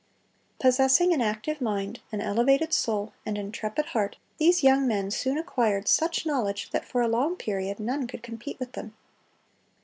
[0.59, 5.87] Possessing an active mind, an elevated soul, and intrepid heart, these young men soon acquired
[5.87, 8.95] such knowledge that for a long period none could compete with them....